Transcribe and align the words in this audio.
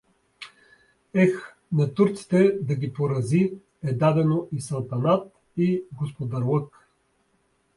Ех, 1.23 1.35
на 1.79 1.85
турците, 1.93 2.41
да 2.61 2.75
ги 2.75 2.93
порази, 2.93 3.51
е 3.83 3.93
дадено 3.93 4.47
и 4.51 4.61
салтанат, 4.61 5.33
и 5.57 5.83
господарлък. 5.97 6.87